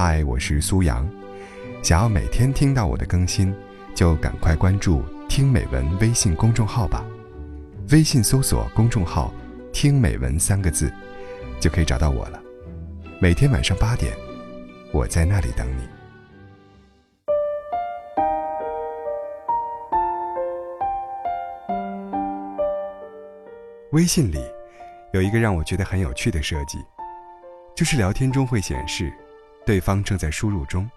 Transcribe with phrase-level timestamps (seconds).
[0.00, 1.04] 嗨，我是苏阳。
[1.82, 3.52] 想要每天听到我的更新，
[3.96, 7.04] 就赶快关注“听美文”微信公众号吧。
[7.90, 9.34] 微信搜索公众号
[9.74, 10.88] “听美文”三个字，
[11.58, 12.40] 就可以找到我了。
[13.20, 14.16] 每天晚上八点，
[14.92, 15.82] 我在那里等你。
[23.90, 24.38] 微信里
[25.12, 26.78] 有一个让我觉得很有趣的设计，
[27.74, 29.12] 就是聊天中会显示
[29.68, 30.90] 对方正在输入中。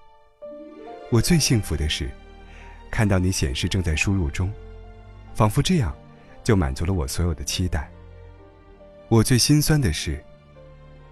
[1.09, 2.09] 我最幸福的是
[2.89, 4.49] 看到你显示正在输入中，
[5.35, 5.93] 仿佛这样
[6.41, 7.91] 就满足了我所有的期待。
[9.09, 10.23] 我最心酸的是，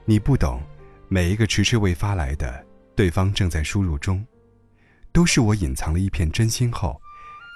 [0.05, 0.63] 你不懂
[1.09, 2.65] 每一个迟迟未发来的
[2.95, 4.25] 对方正在输入中，
[5.11, 6.97] 都是我隐藏了一片真心后，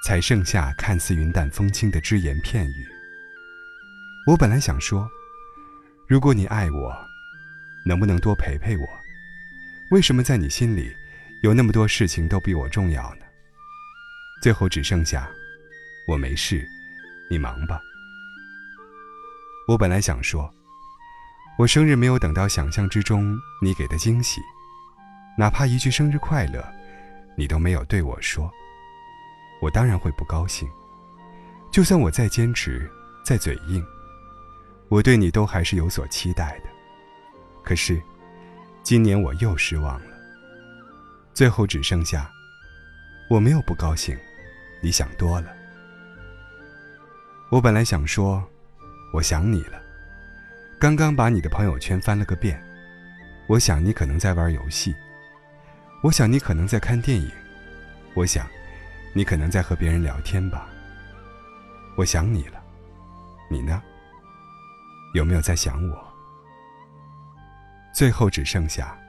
[0.05, 2.85] 才剩下看似云淡风轻的只言片语。
[4.27, 5.09] 我本来想说，
[6.09, 6.93] 如果你爱我，
[7.85, 8.83] 能不能多陪陪我？
[9.93, 10.91] 为什么在你心里，
[11.43, 13.25] 有那么多事情都比我重要呢？
[14.41, 15.29] 最后只剩下，
[16.07, 16.67] 我没事，
[17.29, 17.79] 你忙吧。
[19.67, 20.51] 我本来想说，
[21.59, 24.41] 我生日没有等到想象之中你给的惊喜，
[25.37, 26.67] 哪怕一句生日快乐，
[27.37, 28.51] 你都没有对我说，
[29.61, 30.67] 我当然会不高兴。
[31.71, 32.91] 就算我再坚持，
[33.23, 33.85] 再嘴硬。
[34.89, 36.69] 我对你都还是有所期待的，
[37.63, 38.01] 可是，
[38.83, 40.07] 今年我又失望了。
[41.33, 42.29] 最后只剩下，
[43.29, 44.15] 我没有不高兴，
[44.81, 45.47] 你想多了。
[47.49, 48.43] 我本来想说，
[49.13, 49.81] 我想你了，
[50.77, 52.61] 刚刚把你的朋友圈翻了个遍，
[53.47, 54.93] 我想你可能在玩游戏，
[56.03, 57.31] 我想你可能在看电影，
[58.13, 58.45] 我想，
[59.13, 60.67] 你可能在和别人聊天吧。
[61.95, 62.61] 我想你了，
[63.49, 63.81] 你呢？
[65.13, 66.12] 有没有在想我？
[67.93, 68.99] 最后只剩下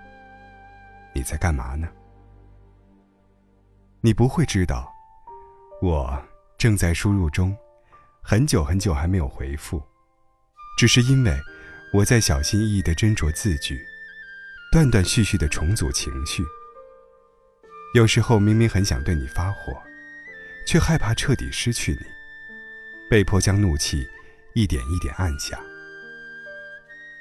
[1.14, 1.88] 你在干嘛呢？
[4.02, 4.92] 你不会知道，
[5.80, 6.22] 我
[6.58, 7.56] 正在输入中，
[8.23, 9.83] 很久很久还没有回复，
[10.77, 11.34] 只是因为
[11.94, 13.80] 我在小心翼翼的斟酌字句，
[14.70, 16.44] 断断续续的重组情绪。
[17.94, 19.73] 有时候明明很想对你发火，
[20.67, 22.06] 却害怕彻底失去你，
[23.08, 24.06] 被迫将怒气
[24.55, 25.58] 一点一点按下。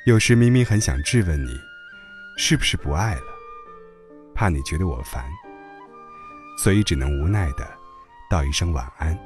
[0.05, 1.57] 有时明明很想质问你，
[2.35, 3.21] 是不是不爱了？
[4.35, 5.23] 怕你觉得我烦，
[6.57, 7.65] 所以只能无奈的
[8.29, 9.17] 道一声晚安。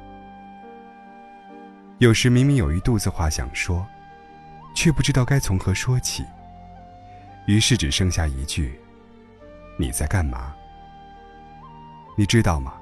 [1.98, 3.84] 有时明明有一肚子话想说，
[4.72, 6.24] 却不知道该从何说起，
[7.48, 8.80] 于是只剩下一句
[9.76, 10.54] ：“你在干嘛？”
[12.16, 12.74] 你知道吗？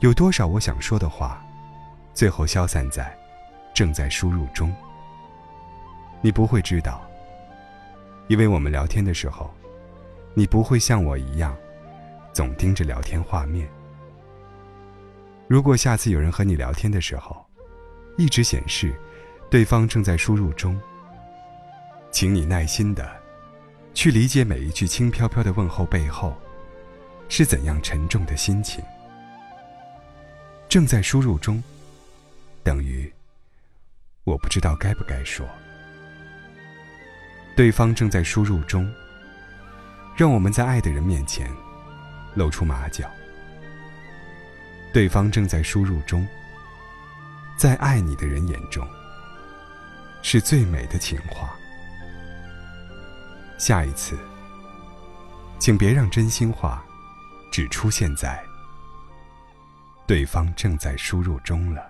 [0.00, 1.40] 有多少我想说的话，
[2.12, 3.16] 最后消散在
[3.72, 4.74] 正在输入中。
[6.22, 7.02] 你不会知道，
[8.28, 9.50] 因为我们聊天的时候，
[10.34, 11.56] 你不会像我一样，
[12.32, 13.68] 总盯着聊天画面。
[15.48, 17.44] 如果下次有人和你聊天的时候，
[18.16, 18.94] 一直显示
[19.50, 20.78] 对方正在输入中，
[22.10, 23.10] 请你耐心的
[23.94, 26.36] 去理解每一句轻飘飘的问候背后
[27.28, 28.84] 是怎样沉重的心情。
[30.68, 31.60] 正在输入中，
[32.62, 33.12] 等于
[34.22, 35.44] 我不知道该不该说。
[37.56, 38.90] 对方正在输入中，
[40.16, 41.50] 让我们在爱的人面前
[42.34, 43.10] 露出马脚。
[44.92, 46.26] 对方正在输入中，
[47.56, 48.86] 在爱你的人眼中
[50.22, 51.50] 是最美的情话。
[53.58, 54.18] 下一次，
[55.58, 56.82] 请别让真心话
[57.52, 58.42] 只出现在
[60.06, 61.89] 对方正在输入中了。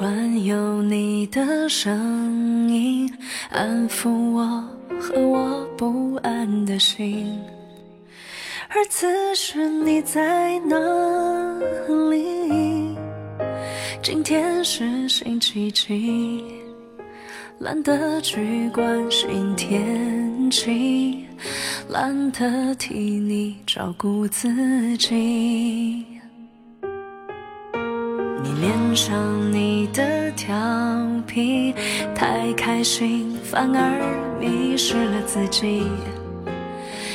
[0.00, 3.12] 惯有你的声音
[3.50, 4.64] 安抚我
[4.98, 7.38] 和我不安的心，
[8.70, 10.74] 而此时你在哪
[12.08, 12.96] 里？
[14.02, 16.42] 今天是星期几？
[17.58, 21.26] 懒得去关心天气，
[21.90, 26.06] 懒得替你照顾自己。
[28.60, 30.54] 你脸上你的调
[31.26, 31.74] 皮，
[32.14, 35.82] 太开心反而迷失了自己。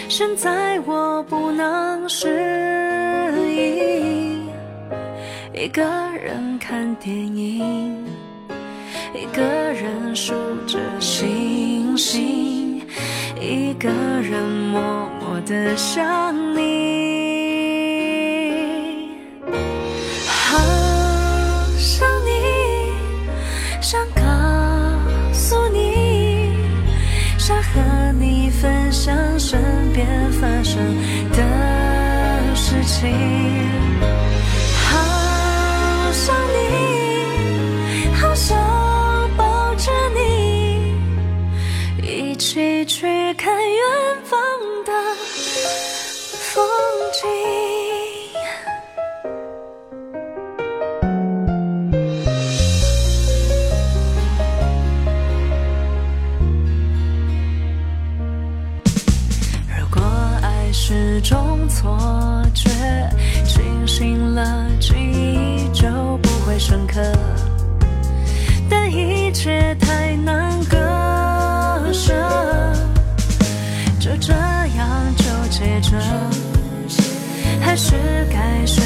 [0.09, 4.47] 现在我不能适应，
[5.53, 5.83] 一个
[6.19, 7.95] 人看电影，
[9.13, 10.33] 一个人数
[10.65, 12.81] 着星星，
[13.39, 14.41] 一个人
[14.71, 14.81] 默
[15.19, 16.94] 默的想你，
[30.65, 30.83] 生
[31.31, 33.07] 的事情，
[34.83, 36.57] 好想你，
[38.19, 38.57] 好想
[39.37, 40.95] 抱着你，
[42.01, 43.79] 一起去看远
[44.23, 44.39] 方
[44.85, 44.91] 的
[46.39, 46.65] 风
[47.13, 47.54] 景。
[61.67, 61.97] 错
[62.53, 62.69] 觉，
[63.45, 67.01] 清醒了记忆就不会深刻。
[68.69, 70.77] 但一切太难割
[71.91, 72.13] 舍，
[73.99, 75.97] 就这样纠结着，
[77.61, 77.93] 还是
[78.31, 78.84] 该选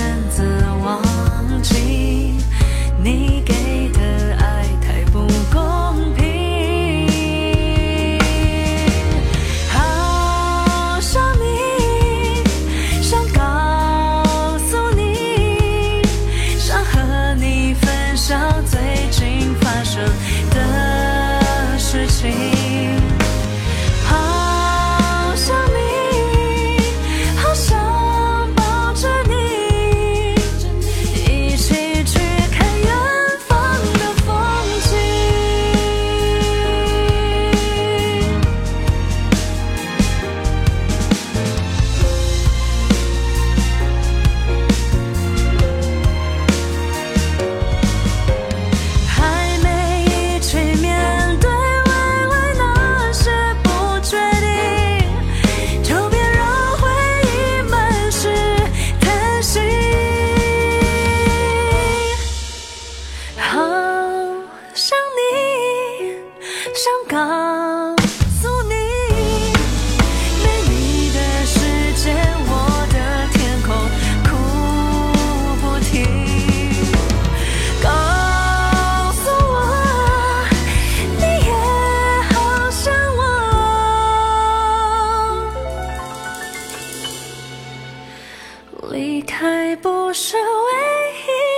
[89.30, 90.44] 开不是唯
[91.14, 91.49] 一